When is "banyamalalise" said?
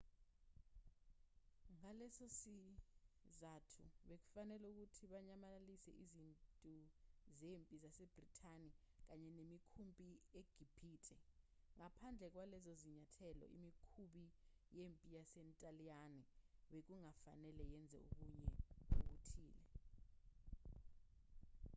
5.13-5.91